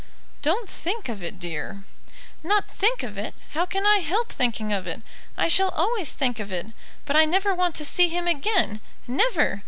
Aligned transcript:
"Don't 0.41 0.67
think 0.67 1.09
of 1.09 1.21
it, 1.21 1.37
dear." 1.37 1.83
"Not 2.43 2.67
think 2.67 3.03
of 3.03 3.19
it! 3.19 3.35
how 3.51 3.67
can 3.67 3.85
I 3.85 3.99
help 3.99 4.31
thinking 4.31 4.73
of 4.73 4.87
it? 4.87 5.03
I 5.37 5.47
shall 5.47 5.69
always 5.69 6.11
think 6.11 6.39
of 6.39 6.51
it. 6.51 6.65
But 7.05 7.15
I 7.15 7.25
never 7.25 7.53
want 7.53 7.75
to 7.75 7.85
see 7.85 8.07
him 8.09 8.27
again 8.27 8.81
never! 9.07 9.59